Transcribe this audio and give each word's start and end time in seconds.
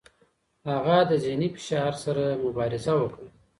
هغه 0.69 0.97
د 1.09 1.11
ذهني 1.23 1.47
فشار 1.55 1.93
سره 2.03 2.23
مبارزه 2.45 2.93
وکړه. 2.97 3.27